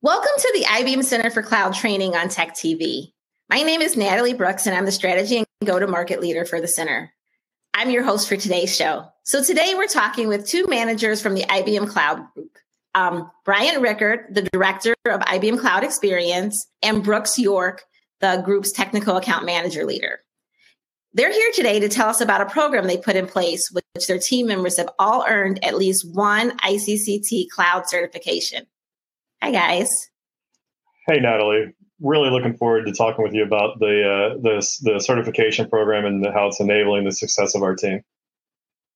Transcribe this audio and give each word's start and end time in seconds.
Welcome 0.00 0.30
to 0.38 0.52
the 0.54 0.64
IBM 0.64 1.02
Center 1.02 1.28
for 1.28 1.42
Cloud 1.42 1.74
Training 1.74 2.14
on 2.14 2.28
Tech 2.28 2.54
TV. 2.54 3.14
My 3.50 3.62
name 3.62 3.80
is 3.80 3.96
Natalie 3.96 4.32
Brooks, 4.32 4.64
and 4.64 4.76
I'm 4.76 4.84
the 4.84 4.92
strategy 4.92 5.38
and 5.38 5.46
go 5.64 5.80
to 5.80 5.88
market 5.88 6.20
leader 6.20 6.44
for 6.44 6.60
the 6.60 6.68
center. 6.68 7.12
I'm 7.74 7.90
your 7.90 8.04
host 8.04 8.28
for 8.28 8.36
today's 8.36 8.72
show. 8.72 9.08
So 9.24 9.42
today 9.42 9.74
we're 9.74 9.88
talking 9.88 10.28
with 10.28 10.46
two 10.46 10.68
managers 10.68 11.20
from 11.20 11.34
the 11.34 11.42
IBM 11.42 11.88
Cloud 11.88 12.24
Group. 12.32 12.58
Um, 12.94 13.28
Brian 13.44 13.82
Rickard, 13.82 14.26
the 14.30 14.42
director 14.52 14.94
of 15.04 15.20
IBM 15.22 15.58
Cloud 15.58 15.82
Experience, 15.82 16.68
and 16.80 17.02
Brooks 17.02 17.36
York, 17.36 17.82
the 18.20 18.40
group's 18.44 18.70
technical 18.70 19.16
account 19.16 19.46
manager 19.46 19.84
leader. 19.84 20.20
They're 21.12 21.32
here 21.32 21.50
today 21.54 21.80
to 21.80 21.88
tell 21.88 22.08
us 22.08 22.20
about 22.20 22.40
a 22.40 22.46
program 22.46 22.86
they 22.86 22.98
put 22.98 23.16
in 23.16 23.26
place, 23.26 23.72
which 23.72 24.06
their 24.06 24.20
team 24.20 24.46
members 24.46 24.76
have 24.76 24.90
all 25.00 25.24
earned 25.26 25.64
at 25.64 25.76
least 25.76 26.08
one 26.14 26.56
ICCT 26.58 27.48
cloud 27.50 27.88
certification. 27.88 28.68
Hi, 29.42 29.52
guys. 29.52 30.10
Hey, 31.06 31.20
Natalie. 31.20 31.74
Really 32.00 32.30
looking 32.30 32.56
forward 32.56 32.86
to 32.86 32.92
talking 32.92 33.24
with 33.24 33.34
you 33.34 33.44
about 33.44 33.78
the 33.78 34.34
uh, 34.34 34.40
the, 34.40 34.78
the 34.82 35.00
certification 35.00 35.68
program 35.68 36.04
and 36.04 36.24
how 36.26 36.48
it's 36.48 36.60
enabling 36.60 37.04
the 37.04 37.12
success 37.12 37.54
of 37.54 37.62
our 37.62 37.74
team. 37.74 38.02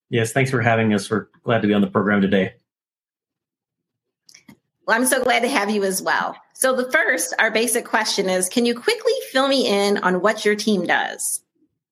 Yes, 0.09 0.33
thanks 0.33 0.51
for 0.51 0.61
having 0.61 0.93
us. 0.95 1.11
We're 1.11 1.29
glad 1.43 1.63
to 1.63 1.69
be 1.69 1.75
on 1.75 1.81
the 1.81 1.87
program 1.87 2.21
today. 2.21 2.55
Well, 4.87 4.97
I'm 4.97 5.07
so 5.07 5.23
glad 5.23 5.41
to 5.41 5.49
have 5.49 5.71
you 5.71 5.85
as 5.85 6.03
well. 6.03 6.37
So, 6.55 6.77
the 6.77 6.91
first, 6.91 7.35
our 7.39 7.51
basic 7.51 7.85
question 7.85 8.29
is 8.29 8.49
Can 8.49 8.67
you 8.67 8.79
quickly 8.79 9.13
fill 9.31 9.49
me 9.49 9.67
in 9.67 9.99
on 9.99 10.21
what 10.21 10.45
your 10.45 10.55
team 10.55 10.87
does? 10.87 11.43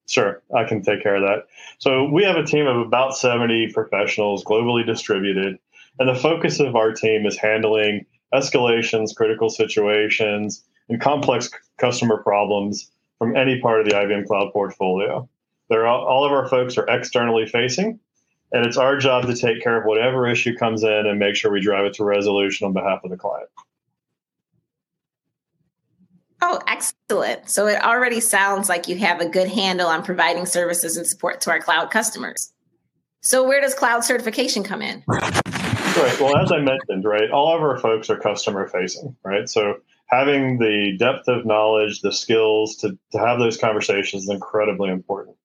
Sure, 0.08 0.42
I 0.56 0.64
can 0.64 0.82
take 0.82 1.02
care 1.02 1.16
of 1.16 1.22
that. 1.22 1.46
So, 1.78 2.08
we 2.10 2.24
have 2.24 2.36
a 2.36 2.44
team 2.44 2.66
of 2.66 2.76
about 2.76 3.16
70 3.16 3.72
professionals 3.72 4.44
globally 4.44 4.84
distributed. 4.84 5.58
And 5.98 6.08
the 6.08 6.14
focus 6.14 6.60
of 6.60 6.76
our 6.76 6.92
team 6.92 7.26
is 7.26 7.36
handling 7.36 8.06
escalations, 8.34 9.14
critical 9.14 9.50
situations, 9.50 10.64
and 10.89 11.00
complex 11.00 11.50
customer 11.78 12.19
problems 12.19 12.91
from 13.19 13.36
any 13.36 13.61
part 13.61 13.81
of 13.81 13.86
the 13.86 13.92
IBM 13.95 14.27
Cloud 14.27 14.53
portfolio. 14.53 15.28
They're 15.69 15.86
all, 15.86 16.05
all 16.05 16.25
of 16.25 16.33
our 16.33 16.48
folks 16.48 16.77
are 16.78 16.89
externally 16.89 17.47
facing, 17.47 18.01
and 18.53 18.67
it's 18.67 18.77
our 18.77 18.97
job 18.97 19.27
to 19.27 19.36
take 19.36 19.62
care 19.62 19.78
of 19.78 19.84
whatever 19.84 20.27
issue 20.27 20.56
comes 20.56 20.83
in 20.83 21.06
and 21.06 21.19
make 21.19 21.36
sure 21.36 21.53
we 21.53 21.61
drive 21.61 21.84
it 21.84 21.95
to 21.95 22.05
resolution 22.05 22.67
on 22.67 22.73
behalf 22.73 23.01
of 23.05 23.11
the 23.11 23.17
client. 23.17 23.48
Oh, 26.42 26.58
excellent. 26.67 27.51
So 27.51 27.67
it 27.67 27.83
already 27.83 28.20
sounds 28.20 28.69
like 28.69 28.89
you 28.89 28.97
have 28.97 29.20
a 29.20 29.28
good 29.28 29.48
handle 29.48 29.89
on 29.89 30.03
providing 30.03 30.47
services 30.47 30.97
and 30.97 31.06
support 31.06 31.41
to 31.42 31.51
our 31.51 31.61
cloud 31.61 31.91
customers. 31.91 32.53
So, 33.20 33.47
where 33.47 33.61
does 33.61 33.75
cloud 33.75 34.03
certification 34.03 34.62
come 34.62 34.81
in? 34.81 35.05
Right. 36.00 36.18
Well, 36.18 36.38
as 36.38 36.50
I 36.50 36.58
mentioned, 36.60 37.04
right, 37.04 37.30
all 37.30 37.54
of 37.54 37.60
our 37.60 37.78
folks 37.78 38.08
are 38.08 38.16
customer 38.16 38.66
facing, 38.66 39.14
right? 39.22 39.46
So 39.46 39.80
having 40.06 40.58
the 40.58 40.96
depth 40.98 41.28
of 41.28 41.44
knowledge, 41.44 42.00
the 42.00 42.12
skills 42.12 42.77
to, 42.77 42.98
to 43.12 43.18
have 43.18 43.38
those 43.38 43.58
conversations 43.58 44.22
is 44.22 44.30
incredibly 44.30 44.89
important. 44.89 45.36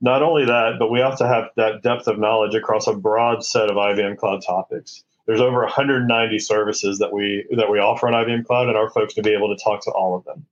Not 0.00 0.22
only 0.22 0.46
that, 0.46 0.76
but 0.78 0.90
we 0.90 1.00
have 1.00 1.18
to 1.18 1.28
have 1.28 1.50
that 1.56 1.82
depth 1.82 2.06
of 2.06 2.18
knowledge 2.18 2.54
across 2.54 2.86
a 2.86 2.94
broad 2.94 3.44
set 3.44 3.70
of 3.70 3.76
IBM 3.76 4.16
Cloud 4.16 4.42
topics. 4.42 5.04
There's 5.26 5.42
over 5.42 5.60
190 5.60 6.38
services 6.38 6.98
that 6.98 7.12
we 7.12 7.46
that 7.56 7.70
we 7.70 7.78
offer 7.78 8.08
on 8.08 8.14
IBM 8.14 8.46
Cloud, 8.46 8.68
and 8.68 8.78
our 8.78 8.88
folks 8.88 9.12
to 9.14 9.22
be 9.22 9.34
able 9.34 9.54
to 9.54 9.62
talk 9.62 9.84
to 9.84 9.90
all 9.90 10.16
of 10.16 10.24
them. 10.24 10.46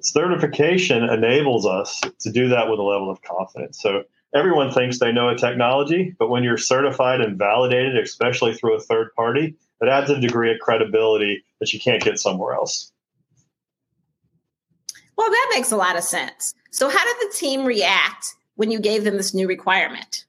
Certification 0.00 1.04
enables 1.04 1.64
us 1.64 2.00
to 2.18 2.32
do 2.32 2.48
that 2.48 2.68
with 2.68 2.80
a 2.80 2.82
level 2.82 3.08
of 3.08 3.22
confidence. 3.22 3.80
So 3.80 4.02
everyone 4.34 4.70
thinks 4.70 4.98
they 4.98 5.12
know 5.12 5.28
a 5.28 5.36
technology, 5.36 6.14
but 6.18 6.28
when 6.28 6.42
you're 6.42 6.58
certified 6.58 7.20
and 7.20 7.38
validated, 7.38 7.96
especially 7.96 8.54
through 8.54 8.76
a 8.76 8.80
third 8.80 9.14
party, 9.14 9.54
it 9.80 9.88
adds 9.88 10.10
a 10.10 10.20
degree 10.20 10.52
of 10.52 10.58
credibility 10.60 11.44
that 11.60 11.72
you 11.72 11.80
can't 11.80 12.02
get 12.02 12.18
somewhere 12.18 12.54
else. 12.54 12.92
Well, 15.16 15.30
that 15.30 15.52
makes 15.54 15.70
a 15.70 15.76
lot 15.76 15.96
of 15.96 16.02
sense. 16.02 16.54
So, 16.70 16.88
how 16.88 17.04
did 17.04 17.28
the 17.28 17.34
team 17.34 17.64
react 17.64 18.34
when 18.56 18.70
you 18.70 18.80
gave 18.80 19.04
them 19.04 19.16
this 19.16 19.32
new 19.32 19.46
requirement? 19.46 20.24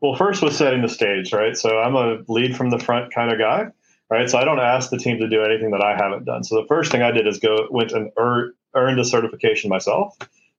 Well, 0.00 0.14
first 0.14 0.42
was 0.42 0.56
setting 0.56 0.82
the 0.82 0.88
stage, 0.88 1.32
right? 1.32 1.56
So, 1.56 1.78
I'm 1.78 1.96
a 1.96 2.18
lead 2.28 2.56
from 2.56 2.70
the 2.70 2.78
front 2.78 3.12
kind 3.14 3.32
of 3.32 3.38
guy, 3.38 3.68
right? 4.10 4.28
So, 4.28 4.38
I 4.38 4.44
don't 4.44 4.60
ask 4.60 4.90
the 4.90 4.98
team 4.98 5.18
to 5.18 5.28
do 5.28 5.42
anything 5.42 5.70
that 5.70 5.82
I 5.82 5.96
haven't 5.96 6.26
done. 6.26 6.44
So, 6.44 6.60
the 6.60 6.66
first 6.68 6.92
thing 6.92 7.02
I 7.02 7.10
did 7.10 7.26
is 7.26 7.38
go 7.38 7.68
went 7.70 7.92
and 7.92 8.10
earned 8.18 9.00
a 9.00 9.04
certification 9.04 9.70
myself, 9.70 10.14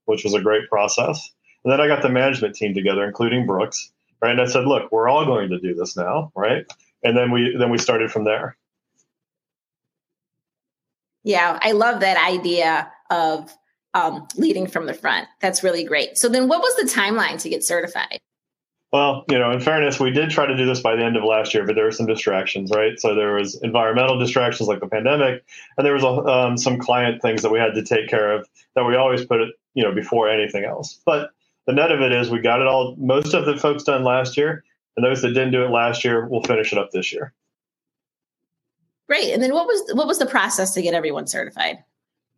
which 0.06 0.24
was 0.24 0.34
a 0.34 0.42
great 0.42 0.68
process. 0.68 1.32
And 1.64 1.72
then 1.72 1.82
I 1.82 1.88
got 1.88 2.02
the 2.02 2.10
management 2.10 2.56
team 2.56 2.74
together, 2.74 3.06
including 3.06 3.46
Brooks, 3.46 3.92
right? 4.22 4.32
And 4.32 4.42
I 4.42 4.46
said, 4.46 4.66
look, 4.66 4.92
we're 4.92 5.10
all 5.10 5.26
going 5.26 5.50
to 5.50 5.60
do 5.60 5.74
this 5.74 5.98
now, 5.98 6.32
right? 6.36 6.66
And 7.04 7.18
then 7.18 7.32
we 7.32 7.56
then 7.58 7.70
we 7.70 7.78
started 7.78 8.12
from 8.12 8.26
there. 8.26 8.58
Yeah, 11.24 11.60
I 11.62 11.74
love 11.74 12.00
that 12.00 12.18
idea 12.18 12.92
of 13.10 13.54
um, 13.94 14.28
leading 14.36 14.68
from 14.68 14.86
the 14.86 14.94
front. 14.94 15.28
That's 15.42 15.64
really 15.64 15.84
great. 15.84 16.18
So 16.18 16.30
then, 16.30 16.48
what 16.48 16.62
was 16.62 16.76
the 16.76 16.90
timeline 16.90 17.42
to 17.42 17.50
get 17.50 17.64
certified? 17.64 18.20
Well, 18.92 19.24
you 19.30 19.38
know, 19.38 19.52
in 19.52 19.60
fairness, 19.60 20.00
we 20.00 20.10
did 20.10 20.32
try 20.32 20.48
to 20.48 20.58
do 20.58 20.66
this 20.66 20.80
by 20.80 20.96
the 20.96 21.04
end 21.04 21.16
of 21.16 21.24
last 21.24 21.54
year, 21.54 21.64
but 21.64 21.76
there 21.76 21.86
were 21.86 21.92
some 21.92 22.08
distractions, 22.08 22.72
right? 22.72 23.00
So 23.00 23.14
there 23.14 23.34
was 23.36 23.62
environmental 23.62 24.18
distractions 24.18 24.68
like 24.68 24.80
the 24.80 24.88
pandemic, 24.88 25.46
and 25.78 25.86
there 25.86 25.94
was 25.94 26.04
um, 26.04 26.58
some 26.58 26.80
client 26.80 27.22
things 27.22 27.44
that 27.44 27.52
we 27.52 27.60
had 27.60 27.76
to 27.76 27.84
take 27.84 28.10
care 28.10 28.32
of 28.32 28.48
that 28.74 28.86
we 28.86 28.96
always 28.96 29.24
put 29.26 29.42
it, 29.42 29.50
you 29.76 29.84
know, 29.84 29.94
before 29.94 30.28
anything 30.28 30.66
else. 30.66 31.00
But 31.06 31.30
the 31.70 31.76
net 31.76 31.92
of 31.92 32.02
it 32.02 32.12
is 32.12 32.32
we 32.32 32.40
got 32.40 32.62
it 32.62 32.68
all 32.68 32.96
most 32.98 33.36
of 33.36 33.46
the 33.46 33.56
folks 33.56 33.84
done 33.84 34.04
last 34.04 34.36
year 34.36 34.64
and 34.98 35.06
those 35.06 35.22
that 35.22 35.36
didn't 35.36 35.52
do 35.52 35.64
it 35.64 35.70
last 35.70 36.04
year 36.04 36.28
will 36.28 36.42
finish 36.42 36.74
it 36.74 36.80
up 36.80 36.90
this 36.92 37.14
year. 37.14 37.32
Great. 39.08 39.32
And 39.32 39.44
then 39.44 39.54
what 39.54 39.68
was 39.68 39.94
what 39.94 40.08
was 40.08 40.18
the 40.18 40.26
process 40.26 40.74
to 40.74 40.82
get 40.82 40.96
everyone 40.96 41.28
certified? 41.28 41.78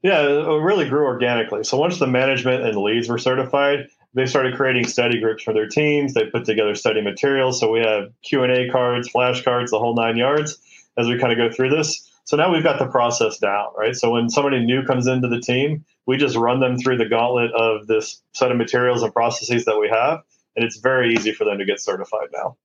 Yeah 0.03 0.21
it 0.21 0.61
really 0.61 0.89
grew 0.89 1.05
organically. 1.05 1.63
So 1.63 1.77
once 1.77 1.97
the 1.97 2.07
management 2.07 2.65
and 2.65 2.77
leads 2.77 3.07
were 3.07 3.17
certified 3.17 3.87
they 4.13 4.25
started 4.25 4.57
creating 4.57 4.85
study 4.85 5.21
groups 5.21 5.43
for 5.43 5.53
their 5.53 5.67
teams. 5.67 6.13
They 6.13 6.25
put 6.25 6.43
together 6.43 6.75
study 6.75 7.01
materials. 7.01 7.57
So 7.57 7.71
we 7.71 7.79
have 7.79 8.11
q&a 8.23 8.69
cards 8.69 9.09
flashcards 9.09 9.69
the 9.69 9.79
whole 9.79 9.95
nine 9.95 10.17
yards 10.17 10.59
as 10.97 11.07
we 11.07 11.17
kind 11.17 11.31
of 11.31 11.37
go 11.37 11.55
through 11.55 11.69
this 11.69 12.10
so 12.31 12.37
now 12.37 12.49
we've 12.49 12.63
got 12.63 12.79
the 12.79 12.87
process 12.87 13.39
down, 13.39 13.73
right? 13.77 13.93
So 13.93 14.11
when 14.11 14.29
somebody 14.29 14.63
new 14.63 14.85
comes 14.85 15.05
into 15.05 15.27
the 15.27 15.41
team, 15.41 15.83
we 16.05 16.15
just 16.15 16.37
run 16.37 16.61
them 16.61 16.77
through 16.77 16.95
the 16.95 17.05
gauntlet 17.05 17.51
of 17.51 17.87
this 17.87 18.23
set 18.31 18.51
of 18.51 18.57
materials 18.57 19.03
and 19.03 19.11
processes 19.11 19.65
that 19.65 19.77
we 19.77 19.89
have, 19.89 20.21
and 20.55 20.63
it's 20.63 20.77
very 20.77 21.13
easy 21.13 21.33
for 21.33 21.43
them 21.43 21.57
to 21.57 21.65
get 21.65 21.81
certified 21.81 22.29
now. 22.31 22.55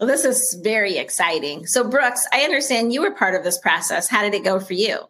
Well, 0.00 0.06
this 0.06 0.24
is 0.24 0.58
very 0.64 0.96
exciting. 0.96 1.66
So, 1.66 1.86
Brooks, 1.86 2.26
I 2.32 2.40
understand 2.40 2.90
you 2.90 3.02
were 3.02 3.10
part 3.10 3.34
of 3.34 3.44
this 3.44 3.58
process. 3.58 4.08
How 4.08 4.22
did 4.22 4.32
it 4.32 4.44
go 4.44 4.60
for 4.60 4.72
you? 4.72 5.00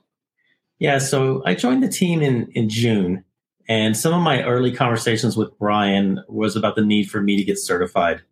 Yeah, 0.80 0.98
so 0.98 1.44
I 1.46 1.54
joined 1.54 1.84
the 1.84 1.88
team 1.88 2.22
in, 2.22 2.50
in 2.56 2.68
June, 2.68 3.22
and 3.68 3.96
some 3.96 4.14
of 4.14 4.20
my 4.20 4.42
early 4.42 4.72
conversations 4.72 5.36
with 5.36 5.56
Brian 5.60 6.24
was 6.26 6.56
about 6.56 6.74
the 6.74 6.84
need 6.84 7.08
for 7.08 7.20
me 7.20 7.36
to 7.36 7.44
get 7.44 7.60
certified. 7.60 8.22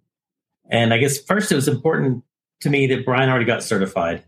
And 0.68 0.92
I 0.92 0.98
guess 0.98 1.16
first 1.16 1.52
it 1.52 1.54
was 1.54 1.68
important 1.68 2.24
to 2.62 2.70
me 2.70 2.88
that 2.88 3.04
Brian 3.04 3.30
already 3.30 3.44
got 3.44 3.62
certified. 3.62 4.24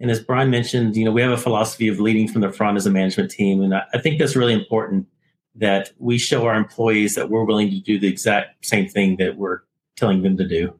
And 0.00 0.10
as 0.10 0.18
Brian 0.18 0.50
mentioned, 0.50 0.96
you 0.96 1.04
know, 1.04 1.12
we 1.12 1.20
have 1.20 1.30
a 1.30 1.36
philosophy 1.36 1.86
of 1.88 2.00
leading 2.00 2.26
from 2.26 2.40
the 2.40 2.50
front 2.50 2.78
as 2.78 2.86
a 2.86 2.90
management 2.90 3.30
team. 3.30 3.60
And 3.62 3.74
I 3.74 3.98
think 3.98 4.18
that's 4.18 4.34
really 4.34 4.54
important 4.54 5.06
that 5.54 5.92
we 5.98 6.16
show 6.16 6.46
our 6.46 6.54
employees 6.54 7.14
that 7.16 7.28
we're 7.28 7.44
willing 7.44 7.70
to 7.70 7.80
do 7.80 7.98
the 7.98 8.08
exact 8.08 8.64
same 8.64 8.88
thing 8.88 9.16
that 9.16 9.36
we're 9.36 9.60
telling 9.96 10.22
them 10.22 10.38
to 10.38 10.48
do. 10.48 10.74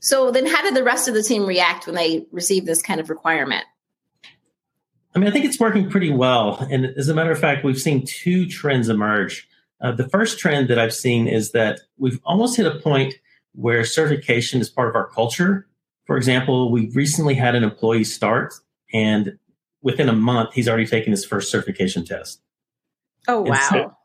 So 0.00 0.30
then 0.30 0.46
how 0.46 0.62
did 0.62 0.74
the 0.74 0.82
rest 0.82 1.06
of 1.06 1.14
the 1.14 1.22
team 1.22 1.44
react 1.44 1.86
when 1.86 1.94
they 1.94 2.26
received 2.32 2.66
this 2.66 2.82
kind 2.82 3.00
of 3.00 3.10
requirement? 3.10 3.64
I 5.14 5.18
mean, 5.18 5.28
I 5.28 5.30
think 5.30 5.44
it's 5.44 5.60
working 5.60 5.90
pretty 5.90 6.10
well. 6.10 6.66
And 6.70 6.86
as 6.96 7.08
a 7.08 7.14
matter 7.14 7.30
of 7.30 7.38
fact, 7.38 7.64
we've 7.64 7.80
seen 7.80 8.04
two 8.06 8.46
trends 8.46 8.88
emerge. 8.88 9.48
Uh, 9.80 9.92
the 9.92 10.08
first 10.08 10.38
trend 10.38 10.68
that 10.68 10.78
I've 10.78 10.94
seen 10.94 11.28
is 11.28 11.52
that 11.52 11.80
we've 11.98 12.20
almost 12.24 12.56
hit 12.56 12.66
a 12.66 12.78
point 12.80 13.14
where 13.52 13.84
certification 13.84 14.60
is 14.60 14.68
part 14.68 14.88
of 14.88 14.96
our 14.96 15.06
culture 15.08 15.66
for 16.04 16.16
example, 16.16 16.70
we 16.70 16.90
recently 16.90 17.34
had 17.34 17.54
an 17.54 17.64
employee 17.64 18.04
start, 18.04 18.54
and 18.92 19.38
within 19.82 20.08
a 20.08 20.14
month, 20.14 20.54
he's 20.54 20.68
already 20.68 20.86
taken 20.86 21.10
his 21.10 21.24
first 21.24 21.50
certification 21.50 22.04
test. 22.04 22.40
Oh, 23.28 23.42
wow. 23.42 23.52
And, 23.52 23.58
so, 23.70 23.96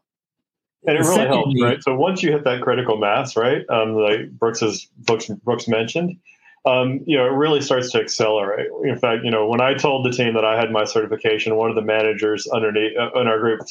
and 0.87 0.97
it 0.97 1.01
really 1.01 1.15
secondly, 1.15 1.61
helps, 1.61 1.61
right? 1.61 1.83
So 1.83 1.95
once 1.95 2.23
you 2.23 2.31
hit 2.31 2.43
that 2.45 2.61
critical 2.61 2.97
mass, 2.97 3.35
right, 3.35 3.63
um, 3.69 3.95
like 3.95 4.29
Brooks's 4.31 4.87
Brooks, 4.99 5.27
Brooks 5.43 5.67
mentioned, 5.67 6.17
um, 6.65 7.01
you 7.05 7.17
know, 7.17 7.25
it 7.25 7.31
really 7.31 7.61
starts 7.61 7.91
to 7.91 7.99
accelerate. 7.99 8.67
In 8.83 8.97
fact, 8.97 9.23
you 9.23 9.31
know, 9.31 9.47
when 9.47 9.61
I 9.61 9.73
told 9.73 10.05
the 10.05 10.11
team 10.11 10.33
that 10.33 10.45
I 10.45 10.59
had 10.59 10.71
my 10.71 10.83
certification, 10.83 11.55
one 11.55 11.69
of 11.69 11.75
the 11.75 11.81
managers 11.81 12.47
underneath 12.47 12.97
uh, 12.97 13.11
in 13.19 13.27
our 13.27 13.39
group 13.39 13.61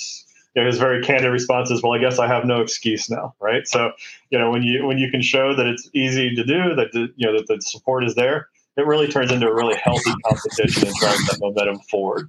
you 0.58 0.64
know, 0.64 0.70
his 0.70 0.78
very 0.80 1.00
candid 1.04 1.30
response 1.30 1.70
is, 1.70 1.84
"Well, 1.84 1.92
I 1.92 1.98
guess 1.98 2.18
I 2.18 2.26
have 2.26 2.44
no 2.44 2.60
excuse 2.60 3.08
now, 3.08 3.32
right?" 3.38 3.66
So, 3.68 3.92
you 4.30 4.38
know, 4.40 4.50
when 4.50 4.64
you 4.64 4.84
when 4.84 4.98
you 4.98 5.08
can 5.08 5.22
show 5.22 5.54
that 5.54 5.66
it's 5.66 5.88
easy 5.94 6.34
to 6.34 6.42
do, 6.42 6.74
that 6.74 6.88
the, 6.92 7.12
you 7.14 7.26
know 7.28 7.38
that 7.38 7.46
the 7.46 7.60
support 7.60 8.02
is 8.02 8.16
there, 8.16 8.48
it 8.76 8.84
really 8.84 9.06
turns 9.06 9.30
into 9.30 9.46
a 9.46 9.54
really 9.54 9.76
healthy 9.76 10.10
competition 10.26 10.88
and 10.88 10.96
drives 10.96 11.24
that 11.28 11.38
momentum 11.40 11.78
forward. 11.88 12.28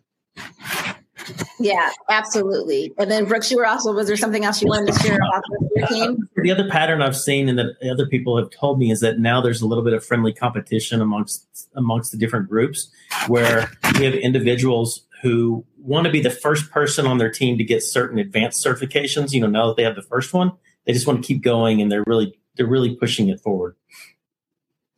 Yeah, 1.59 1.89
absolutely. 2.09 2.93
And 2.99 3.09
then 3.09 3.25
Brooks, 3.25 3.49
you 3.49 3.57
were 3.57 3.65
also 3.65 3.93
was 3.93 4.05
there 4.05 4.15
something 4.15 4.45
else 4.45 4.61
you 4.61 4.67
wanted 4.67 4.93
to 4.93 4.99
share 4.99 5.15
about 5.17 5.43
your 5.75 5.87
team? 5.87 6.29
The 6.43 6.51
other 6.51 6.69
pattern 6.69 7.01
I've 7.01 7.17
seen 7.17 7.49
and 7.49 7.57
that 7.57 7.77
other 7.91 8.05
people 8.05 8.37
have 8.37 8.51
told 8.51 8.77
me 8.77 8.91
is 8.91 8.99
that 8.99 9.17
now 9.17 9.41
there's 9.41 9.61
a 9.61 9.65
little 9.65 9.83
bit 9.83 9.93
of 9.93 10.05
friendly 10.05 10.33
competition 10.33 11.01
amongst 11.01 11.67
amongst 11.75 12.11
the 12.11 12.17
different 12.19 12.47
groups 12.47 12.91
where 13.25 13.71
we 13.97 14.05
have 14.05 14.13
individuals 14.13 15.07
who 15.23 15.65
want 15.81 16.05
to 16.05 16.11
be 16.11 16.21
the 16.21 16.29
first 16.29 16.71
person 16.71 17.05
on 17.05 17.17
their 17.17 17.31
team 17.31 17.57
to 17.57 17.63
get 17.63 17.83
certain 17.83 18.19
advanced 18.19 18.65
certifications. 18.65 19.33
You 19.33 19.41
know, 19.41 19.47
now 19.47 19.67
that 19.67 19.77
they 19.77 19.83
have 19.83 19.95
the 19.95 20.01
first 20.01 20.33
one, 20.33 20.51
they 20.85 20.93
just 20.93 21.07
want 21.07 21.21
to 21.21 21.27
keep 21.27 21.43
going 21.43 21.81
and 21.81 21.91
they're 21.91 22.03
really 22.05 22.37
they're 22.55 22.67
really 22.67 22.95
pushing 22.95 23.29
it 23.29 23.39
forward. 23.39 23.75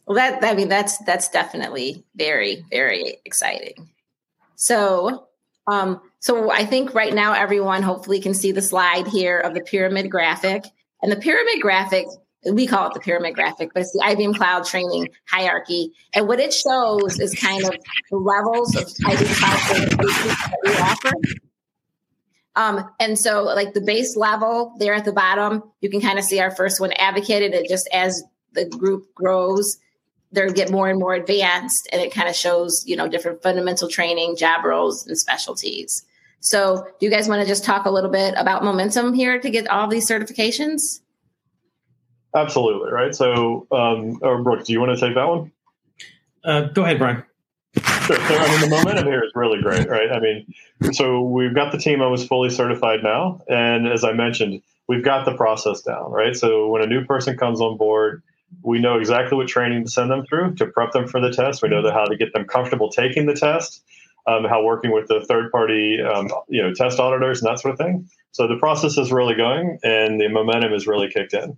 Well, 0.06 0.16
that 0.16 0.44
I 0.44 0.56
mean 0.56 0.70
that's 0.70 0.98
that's 1.00 1.30
definitely 1.30 2.04
very 2.16 2.66
very 2.70 3.18
exciting. 3.26 3.90
So, 4.56 5.28
um, 5.68 6.02
so 6.20 6.52
I 6.52 6.66
think 6.66 6.94
right 6.94 7.14
now 7.14 7.34
everyone 7.34 7.82
hopefully 7.82 8.20
can 8.20 8.34
see 8.34 8.52
the 8.52 8.62
slide 8.62 9.08
here 9.08 9.40
of 9.40 9.54
the 9.54 9.62
pyramid 9.62 10.10
graphic, 10.12 10.66
and 11.02 11.12
the 11.12 11.16
pyramid 11.16 11.62
graphic 11.62 12.06
we 12.46 12.66
call 12.66 12.88
it 12.88 12.94
the 12.94 13.00
pyramid 13.00 13.36
graphic, 13.36 13.72
but 13.74 13.82
it's 13.82 13.92
the 13.92 14.00
IBM 14.00 14.36
Cloud 14.36 14.66
training 14.66 15.10
hierarchy. 15.28 15.92
And 16.14 16.28
what 16.28 16.40
it 16.40 16.54
shows 16.54 17.20
is 17.20 17.36
kind 17.36 17.64
of 17.64 17.76
the 18.10 18.18
levels 18.18 18.76
of 18.76 18.84
IBM 18.84 19.36
Cloud 19.38 20.00
that 20.00 20.58
we 20.64 20.76
offer. 20.78 21.12
Um, 22.56 22.90
and 23.00 23.18
so, 23.18 23.44
like 23.44 23.74
the 23.74 23.82
base 23.82 24.18
level 24.18 24.76
there 24.80 24.94
at 24.94 25.06
the 25.06 25.14
bottom, 25.14 25.64
you 25.82 25.90
can 25.90 26.02
kind 26.02 26.20
of 26.20 26.26
see 26.26 26.40
our 26.40 26.52
first 26.52 26.82
one 26.82 26.92
advocated. 26.94 27.54
It 27.54 27.70
just 27.70 27.88
as 27.94 28.24
the 28.54 28.66
group 28.66 29.14
grows, 29.14 29.78
they 30.32 30.52
get 30.52 30.72
more 30.72 30.90
and 30.90 31.00
more 31.00 31.14
advanced 31.14 31.90
and 31.92 32.02
it 32.02 32.14
kind 32.14 32.30
of 32.30 32.36
shows 32.36 32.84
you 32.88 32.96
know 32.96 33.08
different 33.08 33.42
fundamental 33.44 33.88
training 33.88 34.36
job 34.36 34.64
roles 34.66 35.06
and 35.08 35.18
specialties 35.18 36.04
so 36.40 36.86
do 37.00 37.06
you 37.06 37.12
guys 37.12 37.28
want 37.28 37.42
to 37.42 37.48
just 37.48 37.64
talk 37.64 37.86
a 37.86 37.92
little 37.92 38.10
bit 38.10 38.34
about 38.38 38.64
momentum 38.64 39.14
here 39.14 39.40
to 39.40 39.50
get 39.50 39.68
all 39.68 39.88
these 39.88 40.10
certifications 40.10 41.02
absolutely 42.36 42.92
right 42.92 43.16
so 43.16 43.68
um, 43.72 44.20
or 44.22 44.42
brooke 44.44 44.66
do 44.66 44.74
you 44.74 44.80
want 44.80 44.98
to 44.98 45.06
take 45.06 45.16
that 45.16 45.28
one 45.28 45.52
uh, 46.44 46.62
go 46.70 46.84
ahead 46.84 46.98
brian 46.98 47.24
Sure. 47.76 48.18
So, 48.18 48.36
I 48.36 48.52
mean, 48.52 48.70
the 48.70 48.76
momentum 48.76 49.06
here 49.06 49.24
is 49.24 49.32
really 49.36 49.62
great, 49.62 49.88
right? 49.88 50.12
I 50.12 50.20
mean, 50.20 50.54
so 50.92 51.22
we've 51.22 51.54
got 51.54 51.72
the 51.72 51.78
team 51.78 52.02
almost 52.02 52.28
fully 52.28 52.50
certified 52.50 53.02
now. 53.04 53.42
And 53.48 53.88
as 53.88 54.04
I 54.04 54.12
mentioned, 54.12 54.62
we've 54.88 55.04
got 55.04 55.26
the 55.26 55.36
process 55.36 55.82
down, 55.82 56.12
right? 56.12 56.36
So 56.36 56.68
when 56.68 56.82
a 56.82 56.88
new 56.88 57.06
person 57.06 57.38
comes 57.38 57.62
on 57.62 57.78
board, 57.78 58.24
we 58.64 58.80
know 58.80 58.98
exactly 58.98 59.38
what 59.38 59.48
training 59.48 59.86
to 59.86 59.90
send 59.90 60.12
them 60.12 60.26
through 60.26 60.56
to 60.56 60.66
prep 60.66 60.92
them 60.92 61.08
for 61.08 61.22
the 61.22 61.32
test. 61.32 61.62
We 61.62 61.70
know 61.70 61.90
how 61.92 62.06
to 62.06 62.18
get 62.18 62.34
them 62.34 62.46
comfortable 62.46 62.90
taking 62.90 63.26
the 63.26 63.34
test, 63.34 63.84
um, 64.28 64.44
how 64.44 64.64
working 64.64 64.92
with 64.92 65.08
the 65.08 65.24
third 65.26 65.52
party, 65.52 66.00
um, 66.02 66.28
you 66.50 66.62
know, 66.62 66.74
test 66.74 67.00
auditors 67.00 67.42
and 67.42 67.50
that 67.50 67.60
sort 67.60 67.74
of 67.74 67.78
thing. 67.78 68.10
So 68.32 68.48
the 68.48 68.58
process 68.58 68.98
is 68.98 69.12
really 69.12 69.36
going, 69.36 69.80
and 69.84 70.20
the 70.20 70.28
momentum 70.28 70.74
is 70.74 70.88
really 70.88 71.10
kicked 71.10 71.34
in. 71.34 71.58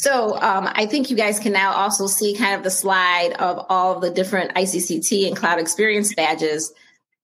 So 0.00 0.34
um, 0.40 0.66
I 0.72 0.86
think 0.86 1.10
you 1.10 1.16
guys 1.16 1.38
can 1.38 1.52
now 1.52 1.72
also 1.72 2.06
see 2.06 2.34
kind 2.34 2.54
of 2.54 2.62
the 2.62 2.70
slide 2.70 3.34
of 3.34 3.66
all 3.68 3.96
of 3.96 4.00
the 4.00 4.08
different 4.08 4.54
ICCT 4.54 5.28
and 5.28 5.36
cloud 5.36 5.58
experience 5.58 6.14
badges. 6.14 6.72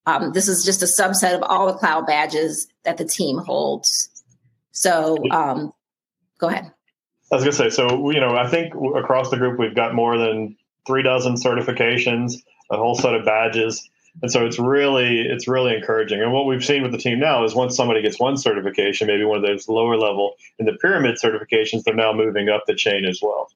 Um, 0.05 0.32
this 0.34 0.46
is 0.46 0.62
just 0.62 0.82
a 0.82 0.84
subset 0.84 1.34
of 1.34 1.43
all 1.43 1.69
the 1.69 1.78
cloud 1.78 2.06
badges 2.06 2.69
that 2.84 2.99
the 2.99 3.06
team 3.06 3.38
holds. 3.38 4.11
So 4.73 5.17
um, 5.31 5.73
go 6.37 6.49
ahead. 6.49 6.70
I 7.32 7.37
was 7.37 7.44
going 7.44 7.52
to 7.52 7.56
say, 7.56 7.70
so, 7.70 8.11
you 8.11 8.20
know, 8.20 8.37
I 8.37 8.46
think 8.46 8.75
across 8.94 9.31
the 9.31 9.38
group, 9.38 9.58
we've 9.58 9.75
got 9.75 9.94
more 9.94 10.19
than 10.19 10.55
three 10.87 11.02
dozen 11.02 11.37
certifications, 11.37 12.34
a 12.70 12.76
whole 12.76 12.94
set 12.94 13.14
of 13.14 13.25
badges. 13.25 13.88
And 14.22 14.30
so 14.30 14.46
it's 14.46 14.58
really, 14.58 15.20
it's 15.20 15.46
really 15.46 15.74
encouraging. 15.74 16.22
And 16.22 16.32
what 16.32 16.46
we've 16.46 16.64
seen 16.64 16.82
with 16.82 16.92
the 16.92 16.98
team 16.98 17.18
now 17.18 17.44
is 17.44 17.54
once 17.54 17.76
somebody 17.76 18.00
gets 18.00 18.18
one 18.18 18.36
certification, 18.36 19.06
maybe 19.06 19.24
one 19.24 19.36
of 19.36 19.42
those 19.42 19.68
lower 19.68 19.96
level 19.96 20.34
in 20.58 20.66
the 20.66 20.72
pyramid 20.72 21.18
certifications, 21.22 21.82
they're 21.82 21.94
now 21.94 22.12
moving 22.12 22.48
up 22.48 22.64
the 22.66 22.74
chain 22.74 23.04
as 23.04 23.20
well. 23.22 23.50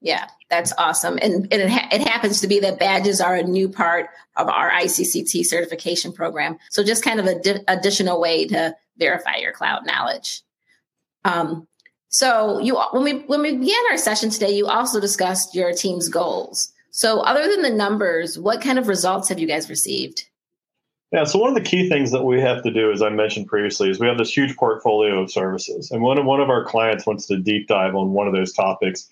Yeah, 0.00 0.28
that's 0.50 0.72
awesome. 0.78 1.18
And, 1.22 1.46
and 1.52 1.62
it, 1.62 1.70
ha- 1.70 1.88
it, 1.92 2.00
happens 2.00 2.40
to 2.40 2.48
be 2.48 2.58
that 2.60 2.80
badges 2.80 3.20
are 3.20 3.36
a 3.36 3.44
new 3.44 3.68
part 3.68 4.08
of 4.36 4.48
our 4.48 4.70
ICCT 4.70 5.44
certification 5.44 6.12
program. 6.12 6.58
So 6.70 6.82
just 6.82 7.04
kind 7.04 7.20
of 7.20 7.26
an 7.26 7.40
di- 7.42 7.64
additional 7.68 8.20
way 8.20 8.46
to 8.48 8.74
verify 8.96 9.36
your 9.36 9.52
cloud 9.52 9.86
knowledge. 9.86 10.42
Um, 11.24 11.68
so 12.08 12.58
you 12.58 12.78
when 12.92 13.04
we 13.04 13.20
when 13.20 13.40
we 13.40 13.56
began 13.56 13.78
our 13.90 13.96
session 13.96 14.28
today, 14.28 14.50
you 14.50 14.66
also 14.66 15.00
discussed 15.00 15.54
your 15.54 15.72
team's 15.72 16.08
goals. 16.08 16.72
So 16.92 17.20
other 17.20 17.48
than 17.48 17.62
the 17.62 17.70
numbers, 17.70 18.38
what 18.38 18.60
kind 18.60 18.78
of 18.78 18.86
results 18.86 19.28
have 19.28 19.38
you 19.38 19.46
guys 19.46 19.68
received? 19.68 20.28
Yeah, 21.10 21.24
so 21.24 21.38
one 21.38 21.48
of 21.48 21.54
the 21.54 21.68
key 21.68 21.88
things 21.88 22.10
that 22.12 22.22
we 22.22 22.40
have 22.40 22.62
to 22.62 22.70
do, 22.70 22.90
as 22.90 23.02
I 23.02 23.10
mentioned 23.10 23.46
previously, 23.46 23.90
is 23.90 24.00
we 24.00 24.06
have 24.06 24.16
this 24.16 24.34
huge 24.34 24.56
portfolio 24.56 25.20
of 25.20 25.30
services. 25.30 25.90
And 25.90 26.02
one 26.02 26.18
of, 26.18 26.24
one 26.24 26.40
of 26.40 26.48
our 26.48 26.64
clients 26.64 27.06
wants 27.06 27.26
to 27.26 27.36
deep 27.36 27.68
dive 27.68 27.94
on 27.94 28.12
one 28.12 28.26
of 28.26 28.32
those 28.32 28.52
topics. 28.52 29.08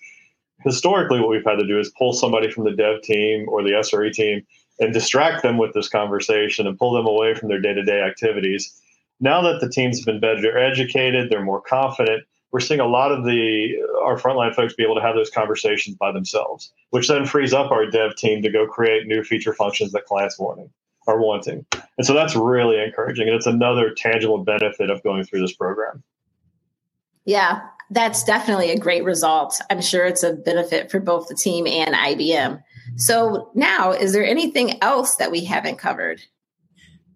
Historically, 0.63 1.19
what 1.19 1.29
we've 1.29 1.45
had 1.45 1.57
to 1.57 1.67
do 1.67 1.79
is 1.79 1.91
pull 1.97 2.13
somebody 2.13 2.49
from 2.49 2.63
the 2.63 2.71
dev 2.71 3.01
team 3.01 3.47
or 3.49 3.61
the 3.61 3.71
SRE 3.71 4.11
team 4.11 4.41
and 4.79 4.93
distract 4.93 5.43
them 5.43 5.57
with 5.57 5.73
this 5.73 5.89
conversation 5.89 6.65
and 6.65 6.77
pull 6.77 6.93
them 6.93 7.05
away 7.05 7.35
from 7.35 7.49
their 7.49 7.59
day 7.59 7.73
to 7.73 7.83
day 7.83 8.01
activities 8.01 8.81
now 9.21 9.43
that 9.43 9.61
the 9.61 9.69
teams 9.69 9.99
have 9.99 10.05
been 10.05 10.19
better 10.19 10.57
educated, 10.57 11.29
they're 11.29 11.43
more 11.43 11.61
confident. 11.61 12.23
We're 12.51 12.59
seeing 12.59 12.79
a 12.79 12.87
lot 12.87 13.11
of 13.11 13.23
the 13.23 13.75
our 14.03 14.17
frontline 14.17 14.53
folks 14.53 14.73
be 14.73 14.83
able 14.83 14.95
to 14.95 15.01
have 15.01 15.15
those 15.15 15.29
conversations 15.29 15.95
by 15.95 16.11
themselves, 16.11 16.71
which 16.89 17.07
then 17.07 17.25
frees 17.25 17.53
up 17.53 17.71
our 17.71 17.85
dev 17.89 18.15
team 18.15 18.41
to 18.41 18.51
go 18.51 18.67
create 18.67 19.07
new 19.07 19.23
feature 19.23 19.53
functions 19.53 19.93
that 19.93 20.05
clients 20.05 20.37
wanting 20.37 20.69
are 21.07 21.19
wanting. 21.19 21.65
And 21.97 22.05
so 22.05 22.13
that's 22.13 22.35
really 22.35 22.81
encouraging. 22.81 23.27
And 23.27 23.35
it's 23.35 23.47
another 23.47 23.93
tangible 23.95 24.37
benefit 24.39 24.89
of 24.89 25.01
going 25.03 25.23
through 25.23 25.41
this 25.41 25.53
program. 25.53 26.03
Yeah, 27.25 27.61
that's 27.89 28.23
definitely 28.23 28.71
a 28.71 28.77
great 28.77 29.03
result. 29.03 29.59
I'm 29.69 29.81
sure 29.81 30.05
it's 30.05 30.23
a 30.23 30.33
benefit 30.33 30.89
for 30.89 30.99
both 30.99 31.27
the 31.27 31.35
team 31.35 31.67
and 31.67 31.93
IBM. 31.93 32.61
So 32.97 33.51
now, 33.53 33.91
is 33.91 34.13
there 34.13 34.25
anything 34.25 34.81
else 34.81 35.15
that 35.17 35.31
we 35.31 35.45
haven't 35.45 35.77
covered? 35.77 36.21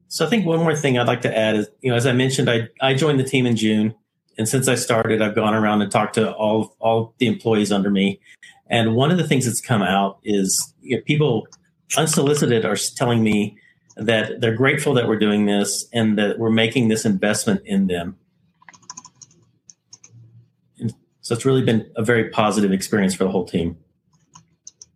So 0.08 0.26
I 0.26 0.30
think 0.30 0.46
one 0.46 0.60
more 0.60 0.76
thing 0.76 0.98
I'd 0.98 1.08
like 1.08 1.22
to 1.22 1.38
add 1.38 1.56
is, 1.56 1.70
you 1.82 1.90
know, 1.90 1.98
as 1.98 2.06
I 2.06 2.14
mentioned, 2.14 2.50
I, 2.50 2.70
I 2.82 2.94
joined 2.94 3.20
the 3.20 3.24
team 3.24 3.46
in 3.46 3.56
June. 3.56 3.96
And 4.38 4.48
since 4.50 4.68
I 4.68 4.76
started, 4.76 5.22
I've 5.22 5.36
gone 5.36 5.54
around 5.54 5.82
and 5.82 5.92
talked 5.92 6.16
to 6.16 6.34
all, 6.34 6.76
all 6.80 7.14
the 7.20 7.28
employees 7.28 7.72
under 7.72 7.90
me. 7.90 8.20
And 8.68 8.96
one 8.96 9.12
of 9.12 9.18
the 9.18 9.28
things 9.28 9.46
that's 9.46 9.62
come 9.62 9.82
out 9.82 10.20
is 10.24 10.74
you 10.82 10.98
know, 10.98 11.04
people 11.06 11.48
unsolicited 11.98 12.66
are 12.66 12.76
telling 12.96 13.24
me 13.24 13.58
that 13.96 14.42
they're 14.42 14.56
grateful 14.56 14.94
that 14.94 15.08
we're 15.08 15.20
doing 15.20 15.46
this 15.46 15.88
and 15.94 16.18
that 16.18 16.38
we're 16.38 16.50
making 16.50 16.90
this 16.90 17.06
investment 17.06 17.62
in 17.66 17.88
them. 17.88 18.18
And 20.80 20.94
so 21.22 21.34
it's 21.34 21.46
really 21.46 21.64
been 21.64 21.90
a 21.96 22.04
very 22.04 22.30
positive 22.30 22.72
experience 22.72 23.16
for 23.16 23.24
the 23.24 23.30
whole 23.30 23.46
team. 23.46 23.78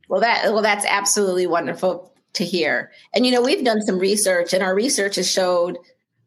Well, 0.09 0.21
that 0.21 0.51
well, 0.51 0.63
that's 0.63 0.85
absolutely 0.85 1.47
wonderful 1.47 2.11
to 2.33 2.43
hear. 2.43 2.91
And 3.13 3.25
you 3.25 3.31
know, 3.31 3.41
we've 3.41 3.63
done 3.63 3.81
some 3.81 3.99
research, 3.99 4.53
and 4.53 4.63
our 4.63 4.75
research 4.75 5.15
has 5.15 5.29
showed 5.31 5.77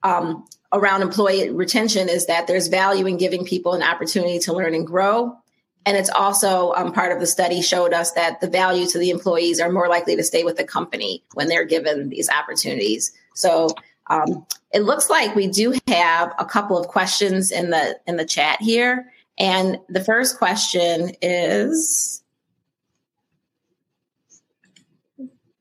um, 0.03 0.45
around 0.73 1.03
employee 1.03 1.51
retention 1.51 2.09
is 2.09 2.27
that 2.27 2.47
there's 2.47 2.69
value 2.69 3.07
in 3.07 3.17
giving 3.17 3.45
people 3.45 3.75
an 3.75 3.83
opportunity 3.83 4.39
to 4.41 4.53
learn 4.53 4.75
and 4.75 4.87
grow. 4.87 5.37
And 5.85 5.97
it's 5.97 6.11
also 6.11 6.73
um, 6.75 6.93
part 6.93 7.13
of 7.13 7.21
the 7.21 7.27
study 7.27 7.61
showed 7.61 7.93
us 7.93 8.13
that 8.13 8.41
the 8.41 8.49
value 8.49 8.87
to 8.87 8.99
the 8.99 9.11
employees 9.11 9.61
are 9.61 9.71
more 9.71 9.89
likely 9.89 10.17
to 10.17 10.23
stay 10.23 10.45
with 10.45 10.57
the 10.57 10.65
company 10.65 11.23
when 11.35 11.49
they're 11.49 11.65
given 11.65 12.09
these 12.09 12.29
opportunities. 12.31 13.13
So 13.35 13.69
um, 14.09 14.47
it 14.73 14.81
looks 14.81 15.11
like 15.11 15.35
we 15.35 15.49
do 15.49 15.79
have 15.89 16.33
a 16.39 16.45
couple 16.45 16.79
of 16.79 16.89
questions 16.89 17.51
in 17.51 17.71
the 17.71 17.99
in 18.07 18.17
the 18.17 18.25
chat 18.25 18.61
here. 18.61 19.13
And 19.39 19.79
the 19.89 20.03
first 20.05 20.39
question 20.39 21.13
is 21.21 22.23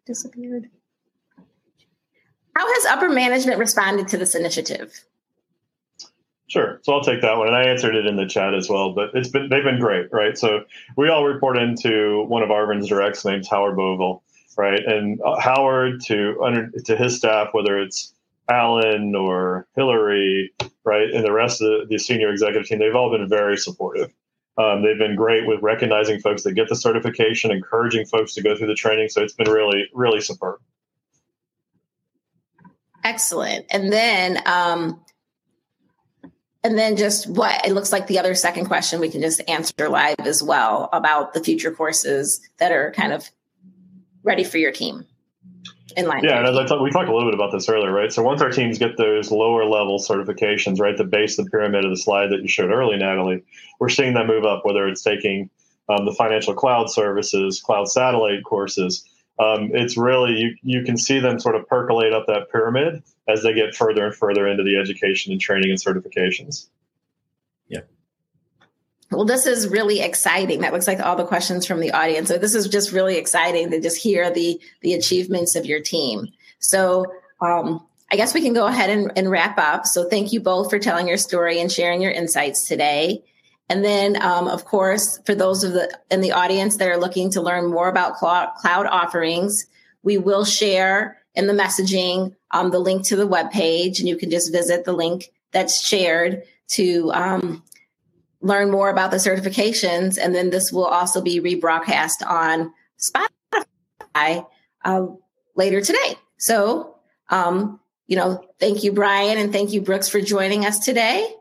disappeared. 0.05 0.69
How 2.55 2.67
has 2.73 2.85
upper 2.85 3.09
management 3.09 3.59
responded 3.59 4.07
to 4.09 4.17
this 4.17 4.35
initiative? 4.35 5.03
Sure. 6.47 6.79
So 6.83 6.93
I'll 6.93 7.03
take 7.03 7.21
that 7.21 7.37
one, 7.37 7.47
and 7.47 7.55
I 7.55 7.63
answered 7.63 7.95
it 7.95 8.05
in 8.05 8.17
the 8.17 8.25
chat 8.25 8.53
as 8.53 8.67
well. 8.67 8.91
But 8.91 9.11
it's 9.13 9.29
been 9.29 9.47
they've 9.47 9.63
been 9.63 9.79
great, 9.79 10.11
right? 10.11 10.37
So 10.37 10.65
we 10.97 11.07
all 11.07 11.23
report 11.23 11.57
into 11.57 12.25
one 12.27 12.43
of 12.43 12.49
Arvind's 12.49 12.89
directs, 12.89 13.23
named 13.23 13.47
Howard 13.49 13.77
Boville, 13.77 14.21
right? 14.57 14.83
And 14.85 15.21
uh, 15.21 15.39
Howard 15.39 16.01
to 16.07 16.41
under 16.43 16.69
to 16.69 16.97
his 16.97 17.15
staff, 17.15 17.49
whether 17.53 17.79
it's 17.79 18.13
Alan 18.49 19.15
or 19.15 19.65
Hillary, 19.77 20.51
right, 20.83 21.09
and 21.09 21.23
the 21.23 21.31
rest 21.31 21.61
of 21.61 21.67
the, 21.67 21.85
the 21.89 21.97
senior 21.97 22.29
executive 22.29 22.67
team, 22.67 22.79
they've 22.79 22.95
all 22.95 23.09
been 23.09 23.29
very 23.29 23.55
supportive. 23.55 24.11
Um, 24.57 24.83
they've 24.83 24.97
been 24.97 25.15
great 25.15 25.47
with 25.47 25.61
recognizing 25.61 26.19
folks 26.19 26.43
that 26.43 26.53
get 26.53 26.67
the 26.67 26.75
certification, 26.75 27.51
encouraging 27.51 28.05
folks 28.05 28.33
to 28.33 28.43
go 28.43 28.57
through 28.57 28.67
the 28.67 28.75
training. 28.75 29.07
So 29.07 29.23
it's 29.23 29.33
been 29.33 29.49
really, 29.49 29.89
really 29.93 30.19
superb. 30.19 30.59
Excellent. 33.03 33.65
And 33.71 33.91
then, 33.91 34.39
um, 34.45 35.01
and 36.63 36.77
then 36.77 36.95
just 36.95 37.27
what 37.27 37.65
it 37.65 37.73
looks 37.73 37.91
like 37.91 38.07
the 38.07 38.19
other 38.19 38.35
second 38.35 38.65
question 38.65 38.99
we 38.99 39.09
can 39.09 39.21
just 39.21 39.41
answer 39.47 39.89
live 39.89 40.19
as 40.19 40.43
well 40.43 40.89
about 40.93 41.33
the 41.33 41.43
future 41.43 41.71
courses 41.71 42.39
that 42.59 42.71
are 42.71 42.91
kind 42.91 43.13
of 43.13 43.29
ready 44.23 44.43
for 44.43 44.59
your 44.59 44.71
team 44.71 45.05
in 45.97 46.05
line. 46.05 46.23
Yeah, 46.23 46.37
and 46.37 46.47
as 46.47 46.55
I 46.55 46.65
talk, 46.65 46.81
we 46.81 46.91
talked 46.91 47.09
a 47.09 47.13
little 47.13 47.29
bit 47.29 47.33
about 47.33 47.51
this 47.51 47.67
earlier, 47.67 47.91
right? 47.91 48.11
So 48.11 48.23
once 48.23 48.41
our 48.41 48.51
teams 48.51 48.77
get 48.77 48.97
those 48.97 49.31
lower 49.31 49.65
level 49.65 49.99
certifications, 49.99 50.79
right, 50.79 50.95
the 50.95 51.03
base 51.03 51.37
of 51.37 51.45
the 51.45 51.51
pyramid 51.51 51.85
of 51.85 51.91
the 51.91 51.97
slide 51.97 52.27
that 52.27 52.41
you 52.41 52.47
showed 52.47 52.71
early, 52.71 52.97
Natalie, 52.97 53.43
we're 53.79 53.89
seeing 53.89 54.13
that 54.13 54.27
move 54.27 54.45
up, 54.45 54.63
whether 54.65 54.87
it's 54.87 55.01
taking 55.01 55.49
um, 55.89 56.05
the 56.05 56.13
financial 56.13 56.53
cloud 56.53 56.89
services, 56.89 57.61
cloud 57.61 57.89
satellite 57.89 58.43
courses. 58.43 59.03
Um, 59.41 59.71
it's 59.73 59.97
really 59.97 60.33
you, 60.33 60.55
you 60.61 60.83
can 60.83 60.97
see 60.97 61.19
them 61.19 61.39
sort 61.39 61.55
of 61.55 61.67
percolate 61.67 62.13
up 62.13 62.27
that 62.27 62.51
pyramid 62.51 63.01
as 63.27 63.41
they 63.41 63.53
get 63.53 63.73
further 63.75 64.05
and 64.05 64.15
further 64.15 64.47
into 64.47 64.63
the 64.63 64.77
education 64.77 65.31
and 65.31 65.41
training 65.41 65.71
and 65.71 65.79
certifications. 65.79 66.67
Yeah. 67.67 67.81
Well, 69.09 69.25
this 69.25 69.47
is 69.47 69.67
really 69.67 70.01
exciting. 70.01 70.61
That 70.61 70.73
looks 70.73 70.87
like 70.87 70.99
all 70.99 71.15
the 71.15 71.25
questions 71.25 71.65
from 71.65 71.79
the 71.79 71.91
audience. 71.91 72.27
So 72.27 72.37
this 72.37 72.53
is 72.53 72.67
just 72.67 72.91
really 72.91 73.17
exciting 73.17 73.71
to 73.71 73.81
just 73.81 73.97
hear 73.97 74.29
the 74.29 74.61
the 74.81 74.93
achievements 74.93 75.55
of 75.55 75.65
your 75.65 75.81
team. 75.81 76.27
So 76.59 77.05
um, 77.41 77.85
I 78.11 78.17
guess 78.17 78.35
we 78.35 78.41
can 78.41 78.53
go 78.53 78.67
ahead 78.67 78.91
and, 78.91 79.11
and 79.15 79.31
wrap 79.31 79.57
up. 79.57 79.87
So 79.87 80.07
thank 80.07 80.33
you 80.33 80.39
both 80.39 80.69
for 80.69 80.77
telling 80.77 81.07
your 81.07 81.17
story 81.17 81.59
and 81.59 81.71
sharing 81.71 82.01
your 82.01 82.11
insights 82.11 82.67
today. 82.67 83.23
And 83.71 83.85
then, 83.85 84.21
um, 84.21 84.49
of 84.49 84.65
course, 84.65 85.17
for 85.25 85.33
those 85.33 85.63
of 85.63 85.71
the 85.71 85.89
in 86.09 86.19
the 86.19 86.33
audience 86.33 86.75
that 86.75 86.89
are 86.89 86.97
looking 86.97 87.31
to 87.31 87.41
learn 87.41 87.71
more 87.71 87.87
about 87.87 88.17
cloud, 88.17 88.85
offerings, 88.85 89.65
we 90.03 90.17
will 90.17 90.43
share 90.43 91.21
in 91.35 91.47
the 91.47 91.53
messaging 91.53 92.35
um, 92.51 92.71
the 92.71 92.79
link 92.79 93.07
to 93.07 93.15
the 93.15 93.25
web 93.25 93.49
page, 93.49 94.01
and 94.01 94.09
you 94.09 94.17
can 94.17 94.29
just 94.29 94.51
visit 94.51 94.83
the 94.83 94.91
link 94.91 95.31
that's 95.53 95.81
shared 95.81 96.43
to 96.71 97.13
um, 97.13 97.63
learn 98.41 98.71
more 98.71 98.89
about 98.89 99.09
the 99.09 99.15
certifications. 99.15 100.19
And 100.21 100.35
then 100.35 100.49
this 100.49 100.73
will 100.73 100.83
also 100.83 101.21
be 101.21 101.39
rebroadcast 101.39 102.27
on 102.27 102.73
Spotify 102.99 104.45
uh, 104.83 105.05
later 105.55 105.79
today. 105.79 106.15
So, 106.35 106.97
um, 107.29 107.79
you 108.05 108.17
know, 108.17 108.43
thank 108.59 108.83
you, 108.83 108.91
Brian, 108.91 109.37
and 109.37 109.53
thank 109.53 109.71
you, 109.71 109.79
Brooks, 109.79 110.09
for 110.09 110.19
joining 110.19 110.65
us 110.65 110.79
today. 110.79 111.33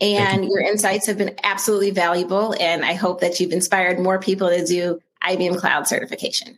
And 0.00 0.44
you. 0.44 0.50
your 0.50 0.60
insights 0.60 1.06
have 1.06 1.18
been 1.18 1.36
absolutely 1.42 1.90
valuable. 1.90 2.54
And 2.58 2.84
I 2.84 2.94
hope 2.94 3.20
that 3.20 3.40
you've 3.40 3.52
inspired 3.52 3.98
more 3.98 4.18
people 4.18 4.48
to 4.48 4.64
do 4.64 5.00
IBM 5.22 5.58
Cloud 5.58 5.86
certification. 5.86 6.56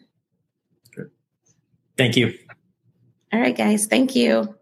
Thank 1.96 2.16
you. 2.16 2.32
All 3.32 3.40
right, 3.40 3.56
guys. 3.56 3.86
Thank 3.86 4.16
you. 4.16 4.54